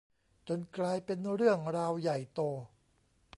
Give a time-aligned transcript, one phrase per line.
[0.47, 2.41] จนกลายเป็นเรื่องราวใหญ่โต